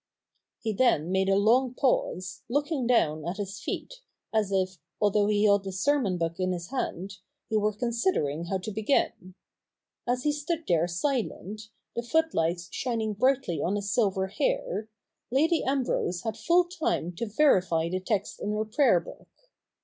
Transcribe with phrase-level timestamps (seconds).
[0.57, 4.01] He then made a long pause, looking down at his feet,
[4.33, 7.19] as if, although he held his sermon book in his hand,
[7.51, 9.35] he were considering how to begin.
[10.07, 14.89] As he stood there silent, the footlights shining brightly on his silver hair.
[15.29, 19.27] Lady Ambrose had full time to verify the text in her prayer book.